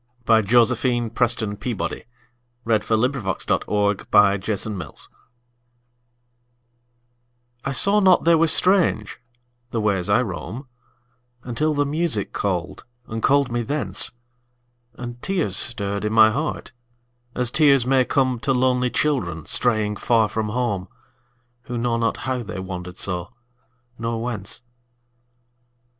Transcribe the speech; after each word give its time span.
By 0.25 0.41
Josephine 0.41 1.11
PrestonPeabody 1.11 2.05
1671 2.63 3.97
After 4.11 4.69
Music 4.71 5.09
I 7.63 7.71
SAW 7.71 7.99
not 7.99 8.23
they 8.25 8.33
were 8.33 8.47
strange, 8.47 9.19
the 9.69 9.79
ways 9.79 10.09
I 10.09 10.23
roam, 10.23 10.67
Until 11.43 11.75
the 11.75 11.85
music 11.85 12.33
called, 12.33 12.83
and 13.05 13.21
called 13.21 13.51
me 13.51 13.61
thence, 13.61 14.09
And 14.95 15.21
tears 15.21 15.55
stirred 15.55 16.03
in 16.03 16.13
my 16.13 16.31
heart 16.31 16.71
as 17.35 17.51
tears 17.51 17.85
may 17.85 18.03
comeTo 18.03 18.55
lonely 18.55 18.89
children 18.89 19.45
straying 19.45 19.97
far 19.97 20.27
from 20.27 20.49
home, 20.49 20.87
Who 21.65 21.77
know 21.77 21.97
not 21.97 22.17
how 22.25 22.41
they 22.41 22.57
wandered 22.57 22.97
so, 22.97 23.35
nor 23.99 24.19
whence. 24.19 24.63